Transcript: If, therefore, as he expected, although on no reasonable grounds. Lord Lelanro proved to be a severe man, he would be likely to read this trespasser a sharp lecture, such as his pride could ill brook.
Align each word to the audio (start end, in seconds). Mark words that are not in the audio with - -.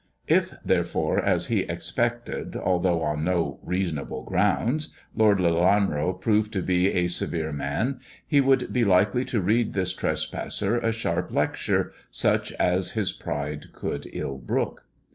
If, 0.27 0.55
therefore, 0.65 1.19
as 1.23 1.45
he 1.45 1.59
expected, 1.59 2.55
although 2.55 3.03
on 3.03 3.23
no 3.23 3.59
reasonable 3.61 4.23
grounds. 4.23 4.95
Lord 5.15 5.37
Lelanro 5.37 6.19
proved 6.19 6.51
to 6.53 6.63
be 6.63 6.91
a 6.91 7.07
severe 7.07 7.51
man, 7.51 7.99
he 8.25 8.41
would 8.41 8.73
be 8.73 8.83
likely 8.83 9.23
to 9.25 9.39
read 9.39 9.73
this 9.75 9.93
trespasser 9.93 10.79
a 10.79 10.91
sharp 10.91 11.31
lecture, 11.31 11.91
such 12.09 12.51
as 12.53 12.93
his 12.93 13.13
pride 13.13 13.73
could 13.73 14.07
ill 14.11 14.39
brook. 14.39 14.85